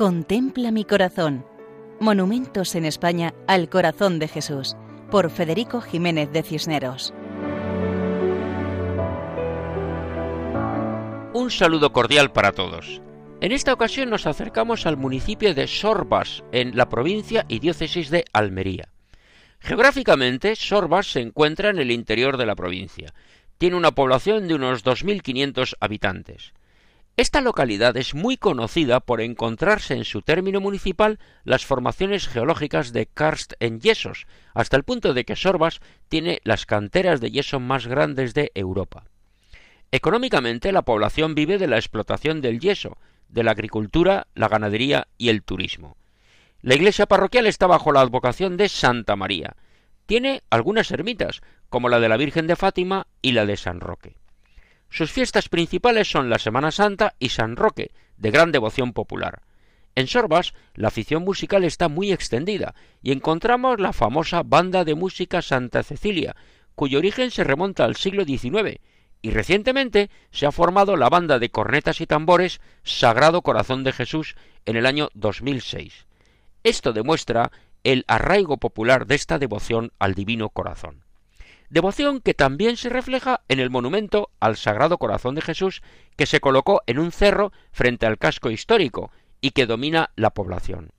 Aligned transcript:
Contempla 0.00 0.70
mi 0.70 0.86
corazón. 0.86 1.44
Monumentos 2.00 2.74
en 2.74 2.86
España 2.86 3.34
al 3.46 3.68
corazón 3.68 4.18
de 4.18 4.28
Jesús, 4.28 4.74
por 5.10 5.30
Federico 5.30 5.82
Jiménez 5.82 6.32
de 6.32 6.42
Cisneros. 6.42 7.12
Un 11.34 11.50
saludo 11.50 11.92
cordial 11.92 12.32
para 12.32 12.52
todos. 12.52 13.02
En 13.42 13.52
esta 13.52 13.74
ocasión 13.74 14.08
nos 14.08 14.26
acercamos 14.26 14.86
al 14.86 14.96
municipio 14.96 15.52
de 15.52 15.66
Sorbas, 15.66 16.44
en 16.50 16.78
la 16.78 16.88
provincia 16.88 17.44
y 17.46 17.58
diócesis 17.58 18.08
de 18.08 18.24
Almería. 18.32 18.88
Geográficamente, 19.58 20.56
Sorbas 20.56 21.08
se 21.08 21.20
encuentra 21.20 21.68
en 21.68 21.78
el 21.78 21.90
interior 21.90 22.38
de 22.38 22.46
la 22.46 22.56
provincia. 22.56 23.12
Tiene 23.58 23.76
una 23.76 23.90
población 23.90 24.48
de 24.48 24.54
unos 24.54 24.82
2.500 24.82 25.74
habitantes. 25.78 26.54
Esta 27.20 27.42
localidad 27.42 27.98
es 27.98 28.14
muy 28.14 28.38
conocida 28.38 28.98
por 29.00 29.20
encontrarse 29.20 29.92
en 29.92 30.06
su 30.06 30.22
término 30.22 30.58
municipal 30.58 31.18
las 31.44 31.66
formaciones 31.66 32.26
geológicas 32.26 32.94
de 32.94 33.04
karst 33.04 33.52
en 33.60 33.78
yesos, 33.78 34.26
hasta 34.54 34.78
el 34.78 34.84
punto 34.84 35.12
de 35.12 35.26
que 35.26 35.36
Sorbas 35.36 35.80
tiene 36.08 36.40
las 36.44 36.64
canteras 36.64 37.20
de 37.20 37.30
yeso 37.30 37.60
más 37.60 37.86
grandes 37.86 38.32
de 38.32 38.50
Europa. 38.54 39.04
Económicamente 39.92 40.72
la 40.72 40.80
población 40.80 41.34
vive 41.34 41.58
de 41.58 41.66
la 41.66 41.76
explotación 41.76 42.40
del 42.40 42.58
yeso, 42.58 42.96
de 43.28 43.44
la 43.44 43.50
agricultura, 43.50 44.26
la 44.34 44.48
ganadería 44.48 45.06
y 45.18 45.28
el 45.28 45.42
turismo. 45.42 45.98
La 46.62 46.74
iglesia 46.74 47.04
parroquial 47.04 47.46
está 47.46 47.66
bajo 47.66 47.92
la 47.92 48.00
advocación 48.00 48.56
de 48.56 48.70
Santa 48.70 49.14
María. 49.14 49.56
Tiene 50.06 50.42
algunas 50.48 50.90
ermitas, 50.90 51.42
como 51.68 51.90
la 51.90 52.00
de 52.00 52.08
la 52.08 52.16
Virgen 52.16 52.46
de 52.46 52.56
Fátima 52.56 53.08
y 53.20 53.32
la 53.32 53.44
de 53.44 53.58
San 53.58 53.80
Roque. 53.80 54.16
Sus 54.90 55.12
fiestas 55.12 55.48
principales 55.48 56.10
son 56.10 56.28
la 56.28 56.40
Semana 56.40 56.72
Santa 56.72 57.14
y 57.20 57.28
San 57.28 57.54
Roque, 57.54 57.92
de 58.16 58.32
gran 58.32 58.50
devoción 58.50 58.92
popular. 58.92 59.42
En 59.94 60.08
Sorbas, 60.08 60.52
la 60.74 60.88
afición 60.88 61.22
musical 61.22 61.62
está 61.62 61.88
muy 61.88 62.12
extendida 62.12 62.74
y 63.00 63.12
encontramos 63.12 63.80
la 63.80 63.92
famosa 63.92 64.42
banda 64.42 64.84
de 64.84 64.96
música 64.96 65.42
Santa 65.42 65.84
Cecilia, 65.84 66.34
cuyo 66.74 66.98
origen 66.98 67.30
se 67.30 67.44
remonta 67.44 67.84
al 67.84 67.94
siglo 67.94 68.24
XIX, 68.24 68.80
y 69.22 69.30
recientemente 69.30 70.10
se 70.32 70.46
ha 70.46 70.52
formado 70.52 70.96
la 70.96 71.08
banda 71.08 71.38
de 71.38 71.50
cornetas 71.50 72.00
y 72.00 72.06
tambores 72.06 72.60
Sagrado 72.82 73.42
Corazón 73.42 73.84
de 73.84 73.92
Jesús 73.92 74.34
en 74.64 74.76
el 74.76 74.86
año 74.86 75.08
2006. 75.14 76.06
Esto 76.64 76.92
demuestra 76.92 77.52
el 77.84 78.04
arraigo 78.08 78.56
popular 78.56 79.06
de 79.06 79.14
esta 79.14 79.38
devoción 79.38 79.92
al 79.98 80.14
Divino 80.14 80.48
Corazón 80.48 81.04
devoción 81.70 82.20
que 82.20 82.34
también 82.34 82.76
se 82.76 82.88
refleja 82.88 83.42
en 83.48 83.60
el 83.60 83.70
monumento 83.70 84.30
al 84.40 84.56
Sagrado 84.56 84.98
Corazón 84.98 85.36
de 85.36 85.40
Jesús 85.40 85.82
que 86.16 86.26
se 86.26 86.40
colocó 86.40 86.82
en 86.86 86.98
un 86.98 87.12
cerro 87.12 87.52
frente 87.72 88.06
al 88.06 88.18
casco 88.18 88.50
histórico 88.50 89.10
y 89.40 89.52
que 89.52 89.66
domina 89.66 90.10
la 90.16 90.30
población. 90.30 90.90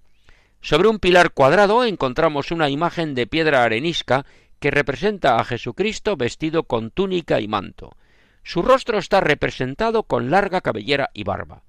Sobre 0.62 0.88
un 0.88 1.00
pilar 1.00 1.32
cuadrado 1.32 1.84
encontramos 1.84 2.52
una 2.52 2.70
imagen 2.70 3.14
de 3.16 3.28
piedra 3.28 3.64
arenisca 3.64 4.26
que 4.60 4.72
representa 4.72 5.38
a 5.38 5.44
Jesucristo 5.44 6.16
vestido 6.16 6.64
con 6.64 6.92
túnica 6.92 7.42
y 7.42 7.48
manto. 7.48 7.96
Su 8.44 8.62
rostro 8.62 8.98
está 8.98 9.20
representado 9.20 10.04
con 10.04 10.32
larga 10.32 10.62
cabellera 10.62 11.10
y 11.14 11.24
barba. 11.24 11.64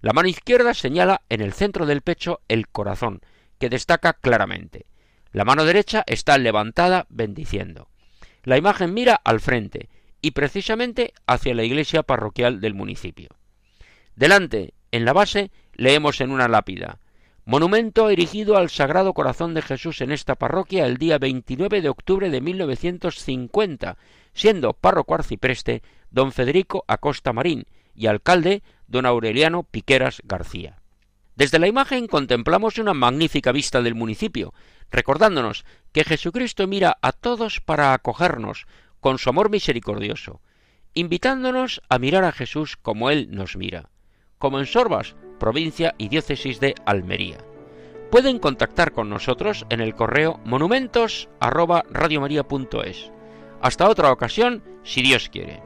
La 0.00 0.12
mano 0.12 0.28
izquierda 0.28 0.74
señala 0.74 1.22
en 1.28 1.40
el 1.40 1.52
centro 1.52 1.86
del 1.86 2.02
pecho 2.02 2.40
el 2.48 2.68
corazón, 2.68 3.20
que 3.58 3.68
destaca 3.68 4.12
claramente. 4.12 4.86
La 5.32 5.44
mano 5.44 5.64
derecha 5.64 6.04
está 6.06 6.38
levantada 6.38 7.06
bendiciendo. 7.08 7.88
La 8.46 8.56
imagen 8.56 8.94
mira 8.94 9.20
al 9.24 9.40
frente 9.40 9.88
y 10.22 10.30
precisamente 10.30 11.12
hacia 11.26 11.52
la 11.52 11.64
iglesia 11.64 12.04
parroquial 12.04 12.60
del 12.60 12.74
municipio. 12.74 13.28
Delante, 14.14 14.72
en 14.92 15.04
la 15.04 15.12
base, 15.12 15.50
leemos 15.74 16.20
en 16.20 16.30
una 16.30 16.46
lápida 16.46 17.00
Monumento 17.44 18.08
erigido 18.08 18.56
al 18.56 18.70
Sagrado 18.70 19.14
Corazón 19.14 19.52
de 19.54 19.62
Jesús 19.62 20.00
en 20.00 20.12
esta 20.12 20.36
parroquia 20.36 20.86
el 20.86 20.96
día 20.96 21.18
29 21.18 21.82
de 21.82 21.88
octubre 21.88 22.30
de 22.30 22.40
1950, 22.40 23.98
siendo 24.32 24.74
párroco 24.74 25.14
arcipreste 25.14 25.82
don 26.12 26.30
Federico 26.30 26.84
Acosta 26.86 27.32
Marín 27.32 27.64
y 27.96 28.06
alcalde 28.06 28.62
don 28.86 29.06
Aureliano 29.06 29.64
Piqueras 29.64 30.22
García. 30.24 30.82
Desde 31.36 31.58
la 31.58 31.66
imagen 31.66 32.06
contemplamos 32.06 32.78
una 32.78 32.94
magnífica 32.94 33.52
vista 33.52 33.82
del 33.82 33.94
municipio, 33.94 34.54
recordándonos 34.90 35.66
que 35.92 36.02
Jesucristo 36.02 36.66
mira 36.66 36.96
a 37.02 37.12
todos 37.12 37.60
para 37.60 37.92
acogernos 37.92 38.66
con 39.00 39.18
su 39.18 39.28
amor 39.28 39.50
misericordioso, 39.50 40.40
invitándonos 40.94 41.82
a 41.90 41.98
mirar 41.98 42.24
a 42.24 42.32
Jesús 42.32 42.78
como 42.78 43.10
Él 43.10 43.28
nos 43.30 43.54
mira, 43.56 43.90
como 44.38 44.58
en 44.58 44.66
Sorbas, 44.66 45.14
provincia 45.38 45.94
y 45.98 46.08
diócesis 46.08 46.58
de 46.58 46.74
Almería. 46.86 47.38
Pueden 48.10 48.38
contactar 48.38 48.92
con 48.92 49.10
nosotros 49.10 49.66
en 49.68 49.82
el 49.82 49.94
correo 49.94 50.40
monumentos 50.46 51.28
Hasta 53.60 53.90
otra 53.90 54.10
ocasión, 54.10 54.62
si 54.84 55.02
Dios 55.02 55.28
quiere. 55.28 55.65